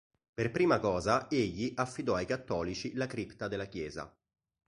[0.33, 4.11] Per prima cosa egli affidò ai cattolici la cripta della chiesa.